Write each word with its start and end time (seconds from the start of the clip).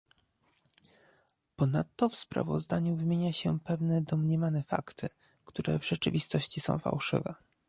Ponadto 1.55 2.09
w 2.09 2.15
sprawozdaniu 2.15 2.95
wymienia 2.95 3.33
się 3.33 3.59
pewne 3.59 4.01
domniemane 4.01 4.63
fakty, 4.63 5.09
które 5.45 5.79
w 5.79 5.85
rzeczywistości 5.87 6.61
są 6.61 6.79
fałszywe 6.79 7.35